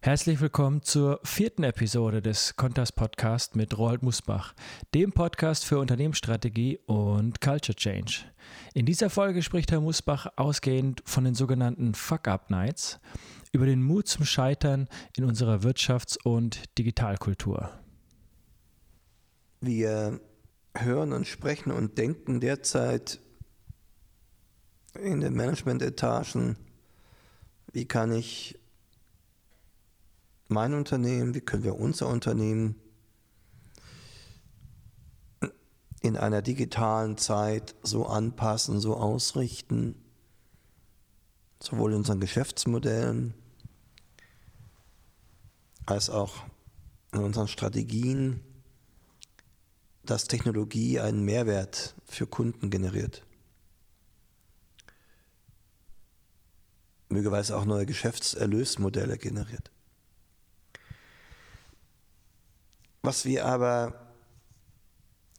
Herzlich 0.00 0.40
willkommen 0.40 0.82
zur 0.82 1.20
vierten 1.24 1.62
Episode 1.64 2.20
des 2.20 2.56
Contas 2.56 2.92
Podcast 2.92 3.56
mit 3.56 3.76
Roald 3.78 4.02
Musbach, 4.02 4.54
dem 4.94 5.12
Podcast 5.12 5.64
für 5.64 5.78
Unternehmensstrategie 5.78 6.78
und 6.86 7.40
Culture 7.40 7.74
Change. 7.74 8.24
In 8.74 8.86
dieser 8.86 9.10
Folge 9.10 9.42
spricht 9.42 9.72
Herr 9.72 9.80
Musbach 9.80 10.26
ausgehend 10.36 11.02
von 11.06 11.24
den 11.24 11.34
sogenannten 11.34 11.94
Fuck-Up-Nights 11.94 13.00
über 13.52 13.66
den 13.66 13.82
Mut 13.82 14.08
zum 14.08 14.24
Scheitern 14.24 14.88
in 15.16 15.24
unserer 15.24 15.60
Wirtschafts- 15.60 16.18
und 16.22 16.62
Digitalkultur. 16.78 17.70
Wir 19.60 20.20
hören 20.76 21.12
und 21.12 21.26
sprechen 21.26 21.70
und 21.70 21.96
denken 21.96 22.40
derzeit 22.40 23.20
in 25.00 25.20
den 25.20 25.34
Management-Etagen, 25.34 26.56
wie 27.72 27.86
kann 27.86 28.12
ich 28.12 28.58
mein 30.48 30.74
Unternehmen, 30.74 31.34
wie 31.34 31.40
können 31.40 31.64
wir 31.64 31.76
unser 31.78 32.08
Unternehmen 32.08 32.76
in 36.00 36.16
einer 36.18 36.42
digitalen 36.42 37.16
Zeit 37.16 37.74
so 37.82 38.06
anpassen, 38.06 38.78
so 38.78 38.96
ausrichten, 38.96 39.94
sowohl 41.62 41.92
in 41.92 41.98
unseren 41.98 42.20
Geschäftsmodellen 42.20 43.32
als 45.86 46.10
auch 46.10 46.44
in 47.12 47.20
unseren 47.20 47.48
Strategien, 47.48 48.40
dass 50.04 50.24
Technologie 50.24 51.00
einen 51.00 51.24
Mehrwert 51.24 51.94
für 52.04 52.26
Kunden 52.26 52.68
generiert. 52.68 53.24
Möglicherweise 57.08 57.56
auch 57.56 57.64
neue 57.64 57.86
Geschäftserlösmodelle 57.86 59.16
generiert. 59.16 59.70
Was 63.04 63.26
wir 63.26 63.44
aber 63.44 64.00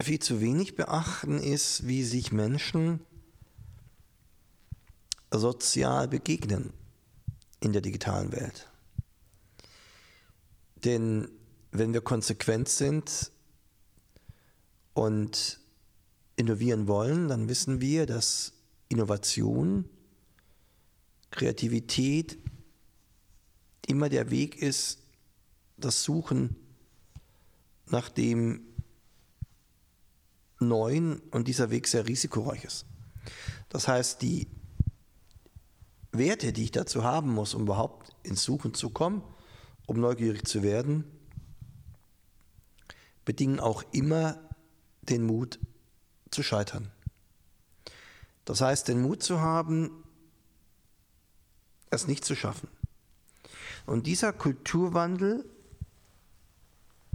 viel 0.00 0.18
zu 0.18 0.40
wenig 0.40 0.76
beachten, 0.76 1.38
ist, 1.38 1.86
wie 1.86 2.04
sich 2.04 2.32
Menschen 2.32 3.00
sozial 5.30 6.08
begegnen 6.08 6.72
in 7.60 7.74
der 7.74 7.82
digitalen 7.82 8.32
Welt. 8.32 8.70
Denn 10.76 11.28
wenn 11.70 11.92
wir 11.92 12.00
konsequent 12.00 12.70
sind 12.70 13.30
und 14.94 15.60
innovieren 16.36 16.88
wollen, 16.88 17.28
dann 17.28 17.50
wissen 17.50 17.82
wir, 17.82 18.06
dass 18.06 18.54
Innovation, 18.88 19.84
Kreativität 21.30 22.38
immer 23.86 24.08
der 24.08 24.30
Weg 24.30 24.62
ist, 24.62 25.02
das 25.76 26.02
Suchen 26.02 26.56
nach 27.92 28.08
dem 28.08 28.62
Neuen 30.58 31.20
und 31.30 31.48
dieser 31.48 31.70
Weg 31.70 31.88
sehr 31.88 32.06
risikoreich 32.06 32.64
ist. 32.64 32.86
Das 33.68 33.88
heißt, 33.88 34.20
die 34.22 34.48
Werte, 36.12 36.52
die 36.52 36.64
ich 36.64 36.70
dazu 36.70 37.04
haben 37.04 37.32
muss, 37.32 37.54
um 37.54 37.62
überhaupt 37.62 38.14
ins 38.22 38.42
Suchen 38.42 38.74
zu 38.74 38.90
kommen, 38.90 39.22
um 39.86 40.00
neugierig 40.00 40.46
zu 40.46 40.62
werden, 40.62 41.04
bedingen 43.24 43.60
auch 43.60 43.84
immer 43.92 44.38
den 45.02 45.24
Mut 45.24 45.58
zu 46.30 46.42
scheitern. 46.42 46.90
Das 48.44 48.60
heißt, 48.60 48.88
den 48.88 49.00
Mut 49.00 49.22
zu 49.22 49.40
haben, 49.40 50.04
es 51.90 52.06
nicht 52.06 52.24
zu 52.24 52.34
schaffen. 52.34 52.68
Und 53.86 54.06
dieser 54.06 54.32
Kulturwandel 54.32 55.44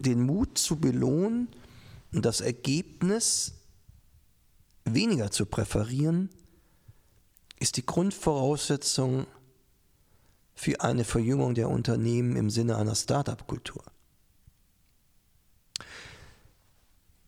den 0.00 0.22
Mut 0.22 0.58
zu 0.58 0.76
belohnen 0.76 1.48
und 2.12 2.24
das 2.24 2.40
Ergebnis 2.40 3.54
weniger 4.84 5.30
zu 5.30 5.46
präferieren, 5.46 6.30
ist 7.58 7.76
die 7.76 7.84
Grundvoraussetzung 7.84 9.26
für 10.54 10.80
eine 10.80 11.04
Verjüngung 11.04 11.54
der 11.54 11.68
Unternehmen 11.68 12.36
im 12.36 12.50
Sinne 12.50 12.76
einer 12.76 12.94
Start-up-Kultur. 12.94 13.82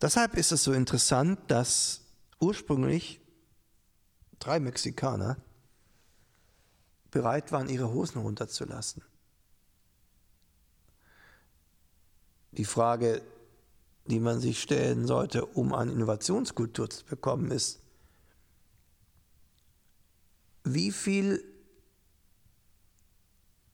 Deshalb 0.01 0.37
ist 0.37 0.51
es 0.51 0.65
so 0.65 0.73
interessant, 0.73 1.39
dass 1.49 2.01
ursprünglich 2.41 3.21
drei 4.39 4.59
Mexikaner 4.59 5.37
bereit 7.11 7.53
waren, 7.53 7.69
ihre 7.69 7.93
Hosen 7.93 8.21
runterzulassen. 8.21 9.03
Die 12.61 12.67
Frage, 12.67 13.23
die 14.05 14.21
man 14.21 14.39
sich 14.39 14.61
stellen 14.61 15.07
sollte, 15.07 15.47
um 15.47 15.73
eine 15.73 15.93
Innovationskultur 15.93 16.91
zu 16.91 17.07
bekommen, 17.07 17.51
ist, 17.51 17.81
wie 20.65 20.93
viele 20.93 21.43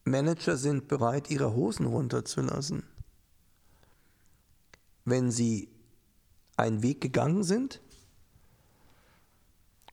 Manager 0.05 0.57
sind 0.57 0.87
bereit, 0.87 1.33
ihre 1.33 1.53
Hosen 1.53 1.87
runterzulassen, 1.87 2.85
wenn 5.05 5.33
sie 5.33 5.69
einen 6.57 6.85
Weg 6.85 7.01
gegangen 7.01 7.43
sind, 7.43 7.81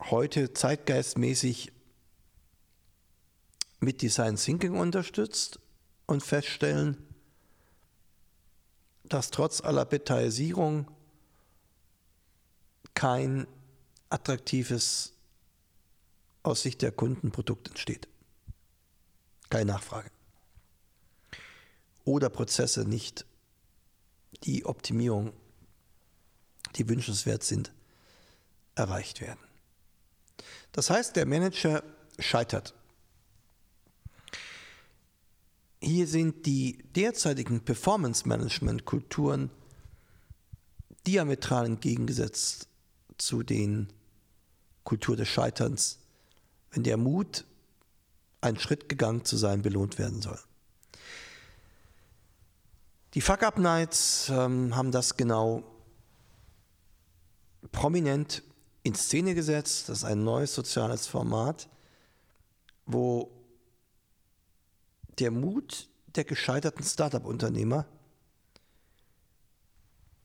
heute 0.01 0.53
zeitgeistmäßig 0.53 1.71
mit 3.79 4.03
Design 4.03 4.35
Thinking 4.35 4.77
unterstützt 4.77 5.59
und 6.05 6.21
feststellen, 6.21 7.12
dass 9.13 9.29
trotz 9.29 9.61
aller 9.61 9.85
Betailisierung 9.85 10.89
kein 12.95 13.45
attraktives 14.09 15.13
aus 16.41 16.63
Sicht 16.63 16.81
der 16.81 16.91
Kunden 16.91 17.31
Produkt 17.31 17.67
entsteht. 17.67 18.07
Keine 19.51 19.73
Nachfrage. 19.73 20.09
Oder 22.05 22.29
Prozesse 22.29 22.85
nicht 22.85 23.25
die 24.45 24.65
Optimierung, 24.65 25.31
die 26.75 26.89
wünschenswert 26.89 27.43
sind, 27.43 27.71
erreicht 28.73 29.21
werden. 29.21 29.39
Das 30.71 30.89
heißt, 30.89 31.15
der 31.15 31.27
Manager 31.27 31.83
scheitert 32.17 32.73
hier 35.83 36.07
sind 36.07 36.45
die 36.45 36.83
derzeitigen 36.95 37.61
Performance-Management-Kulturen 37.61 39.49
diametral 41.05 41.65
entgegengesetzt 41.65 42.67
zu 43.17 43.43
den 43.43 43.91
Kultur 44.83 45.15
des 45.15 45.27
Scheiterns, 45.27 45.99
wenn 46.71 46.83
der 46.83 46.97
Mut, 46.97 47.45
einen 48.41 48.59
Schritt 48.59 48.89
gegangen 48.89 49.23
zu 49.23 49.37
sein, 49.37 49.61
belohnt 49.61 49.97
werden 49.99 50.21
soll. 50.21 50.39
Die 53.13 53.21
Fuck-Up-Nights 53.21 54.29
ähm, 54.29 54.75
haben 54.75 54.91
das 54.91 55.15
genau 55.17 55.63
prominent 57.71 58.43
in 58.83 58.95
Szene 58.95 59.35
gesetzt. 59.35 59.87
Das 59.89 59.99
ist 59.99 60.03
ein 60.03 60.23
neues 60.23 60.53
soziales 60.53 61.07
Format, 61.07 61.69
wo 62.85 63.31
der 65.19 65.31
Mut 65.31 65.89
der 66.07 66.23
gescheiterten 66.23 66.83
Startup-Unternehmer, 66.83 67.87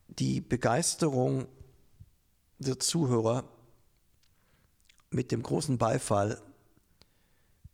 die 0.09 0.41
Begeisterung 0.41 1.47
der 2.59 2.78
Zuhörer 2.78 3.49
mit 5.10 5.32
dem 5.32 5.43
großen 5.43 5.78
Beifall 5.78 6.43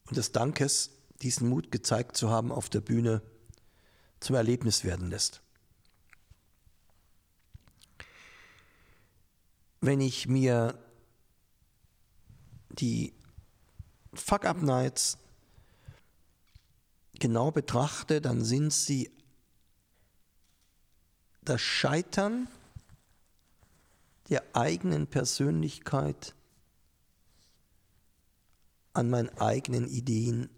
und 0.08 0.16
des 0.16 0.32
Dankes, 0.32 0.90
diesen 1.22 1.48
Mut 1.48 1.72
gezeigt 1.72 2.16
zu 2.16 2.30
haben 2.30 2.52
auf 2.52 2.68
der 2.68 2.80
Bühne, 2.80 3.22
zum 4.20 4.36
Erlebnis 4.36 4.84
werden 4.84 5.10
lässt. 5.10 5.42
Wenn 9.80 10.00
ich 10.00 10.28
mir 10.28 10.78
die 12.70 13.14
Fuck-Up-Nights 14.14 15.18
genau 17.20 17.50
betrachte, 17.50 18.20
dann 18.20 18.44
sind 18.44 18.72
sie 18.72 19.10
das 21.42 21.60
Scheitern 21.60 22.48
der 24.28 24.42
eigenen 24.54 25.06
Persönlichkeit 25.06 26.34
an 28.94 29.10
meinen 29.10 29.28
eigenen 29.38 29.88
Ideen, 29.88 30.48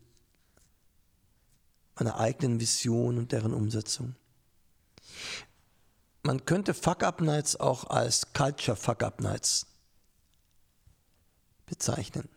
meiner 1.96 2.18
eigenen 2.18 2.60
Vision 2.60 3.18
und 3.18 3.32
deren 3.32 3.54
Umsetzung. 3.54 4.14
Man 6.22 6.44
könnte 6.44 6.74
Fuck-Up-Nights 6.74 7.56
auch 7.56 7.84
als 7.84 8.32
Culture 8.32 8.76
Fuck-Up-Nights 8.76 9.66
bezeichnen. 11.66 12.28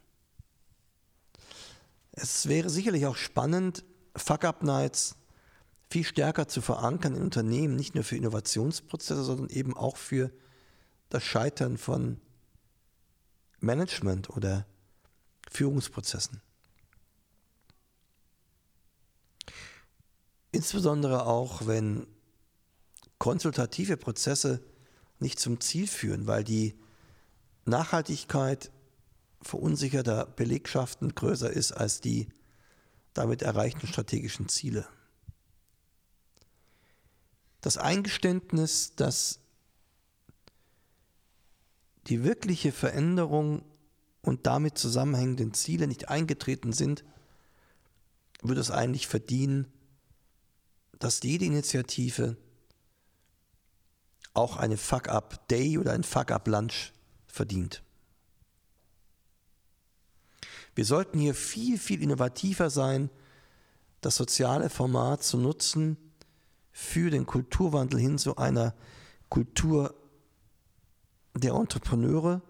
Es 2.12 2.48
wäre 2.48 2.70
sicherlich 2.70 3.06
auch 3.06 3.16
spannend, 3.16 3.84
Fuck-Up-Nights 4.20 5.16
viel 5.90 6.04
stärker 6.04 6.48
zu 6.48 6.62
verankern 6.62 7.16
in 7.16 7.24
Unternehmen, 7.24 7.76
nicht 7.76 7.96
nur 7.96 8.04
für 8.04 8.16
Innovationsprozesse, 8.16 9.24
sondern 9.24 9.50
eben 9.50 9.76
auch 9.76 9.98
für 9.98 10.32
das 11.10 11.24
Scheitern 11.24 11.78
von 11.78 12.22
Management 13.60 14.30
oder 14.30 14.66
Führungsprozessen. 15.50 16.42
Insbesondere 20.52 21.26
auch, 21.26 21.66
wenn 21.68 22.08
konsultative 23.18 23.98
Prozesse 23.98 24.64
nicht 25.20 25.40
zum 25.40 25.60
Ziel 25.60 25.88
führen, 25.88 26.28
weil 26.28 26.44
die 26.44 26.76
Nachhaltigkeit 27.66 28.72
verunsicherter 29.42 30.26
Belegschaften 30.26 31.16
größer 31.16 31.50
ist 31.50 31.72
als 31.72 32.02
die 32.02 32.30
damit 33.20 33.42
erreichten 33.42 33.86
strategischen 33.86 34.48
Ziele. 34.48 34.88
Das 37.60 37.78
Eingeständnis, 37.78 38.96
dass 38.96 39.40
die 42.08 42.24
wirkliche 42.24 42.72
Veränderung 42.72 43.64
und 44.22 44.48
damit 44.48 44.78
zusammenhängenden 44.78 45.54
Ziele 45.54 45.88
nicht 45.88 46.08
eingetreten 46.08 46.72
sind, 46.72 47.04
würde 48.42 48.62
es 48.62 48.72
eigentlich 48.72 49.08
verdienen, 49.08 49.68
dass 50.98 51.22
jede 51.22 51.44
Initiative 51.44 52.38
auch 54.34 54.56
eine 54.56 54.78
Fuck-up-Day 54.78 55.78
oder 55.78 55.92
ein 55.92 56.06
Fuck-up-Lunch 56.06 56.94
verdient. 57.28 57.84
Wir 60.80 60.86
sollten 60.86 61.20
hier 61.20 61.36
viel, 61.36 61.78
viel 61.78 62.02
innovativer 62.02 62.70
sein, 62.70 63.10
das 64.00 64.16
soziale 64.16 64.70
Format 64.70 65.24
zu 65.24 65.38
nutzen 65.38 65.98
für 66.72 67.10
den 67.10 67.26
Kulturwandel 67.26 68.00
hin 68.00 68.18
zu 68.18 68.38
einer 68.38 68.74
Kultur 69.28 69.94
der 71.36 71.56
Entrepreneure, 71.56 72.42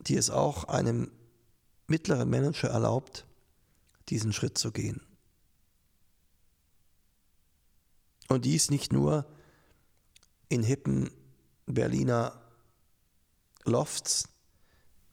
die 0.00 0.16
es 0.16 0.28
auch 0.28 0.64
einem 0.64 1.10
mittleren 1.86 2.28
Manager 2.28 2.68
erlaubt, 2.68 3.24
diesen 4.10 4.34
Schritt 4.34 4.58
zu 4.58 4.70
gehen. 4.70 5.00
Und 8.28 8.44
dies 8.44 8.68
nicht 8.68 8.92
nur 8.92 9.24
in 10.50 10.62
hippen 10.62 11.10
Berliner 11.64 12.38
Lofts 13.64 14.28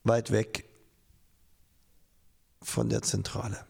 weit 0.03 0.31
weg 0.31 0.64
von 2.65 2.89
der 2.89 3.01
Zentrale. 3.01 3.65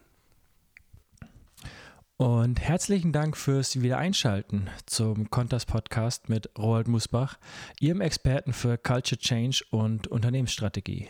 Und 2.17 2.61
herzlichen 2.61 3.11
Dank 3.11 3.35
fürs 3.35 3.81
Wiedereinschalten 3.81 4.69
zum 4.85 5.29
Contas 5.29 5.65
Podcast 5.65 6.29
mit 6.29 6.49
Roald 6.57 6.87
Musbach, 6.87 7.37
Ihrem 7.81 7.99
Experten 7.99 8.53
für 8.53 8.77
Culture 8.77 9.19
Change 9.19 9.65
und 9.69 10.07
Unternehmensstrategie. 10.07 11.09